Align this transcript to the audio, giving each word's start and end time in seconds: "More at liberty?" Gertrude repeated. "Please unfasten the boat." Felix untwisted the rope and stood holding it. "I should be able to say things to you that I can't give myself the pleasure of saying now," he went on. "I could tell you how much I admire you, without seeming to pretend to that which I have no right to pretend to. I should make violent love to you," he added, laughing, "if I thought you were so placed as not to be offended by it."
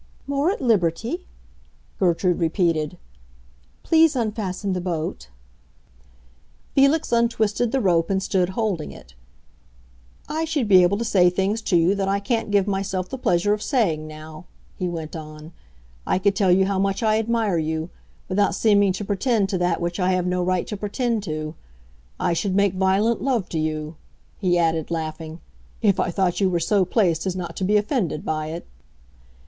"More 0.25 0.49
at 0.49 0.61
liberty?" 0.63 1.27
Gertrude 1.99 2.39
repeated. 2.39 2.97
"Please 3.83 4.15
unfasten 4.15 4.73
the 4.73 4.81
boat." 4.81 5.29
Felix 6.73 7.11
untwisted 7.11 7.71
the 7.71 7.79
rope 7.81 8.09
and 8.09 8.23
stood 8.23 8.49
holding 8.57 8.91
it. 8.91 9.13
"I 10.27 10.43
should 10.43 10.67
be 10.67 10.81
able 10.81 10.97
to 10.97 11.05
say 11.05 11.29
things 11.29 11.61
to 11.69 11.77
you 11.77 11.93
that 11.93 12.07
I 12.07 12.19
can't 12.19 12.49
give 12.49 12.65
myself 12.65 13.09
the 13.09 13.17
pleasure 13.19 13.53
of 13.53 13.61
saying 13.61 14.07
now," 14.07 14.45
he 14.75 14.89
went 14.89 15.15
on. 15.15 15.53
"I 16.07 16.17
could 16.17 16.35
tell 16.35 16.51
you 16.51 16.65
how 16.65 16.79
much 16.79 17.03
I 17.03 17.19
admire 17.19 17.59
you, 17.59 17.91
without 18.27 18.55
seeming 18.55 18.93
to 18.93 19.05
pretend 19.05 19.49
to 19.49 19.59
that 19.59 19.79
which 19.79 19.99
I 19.99 20.13
have 20.13 20.25
no 20.25 20.43
right 20.43 20.65
to 20.65 20.75
pretend 20.75 21.21
to. 21.25 21.53
I 22.19 22.33
should 22.33 22.55
make 22.55 22.73
violent 22.73 23.21
love 23.21 23.49
to 23.49 23.59
you," 23.59 23.97
he 24.39 24.57
added, 24.57 24.89
laughing, 24.89 25.41
"if 25.83 25.99
I 25.99 26.09
thought 26.09 26.41
you 26.41 26.49
were 26.49 26.59
so 26.59 26.85
placed 26.85 27.27
as 27.27 27.35
not 27.35 27.55
to 27.57 27.63
be 27.63 27.77
offended 27.77 28.25
by 28.25 28.47
it." 28.47 28.65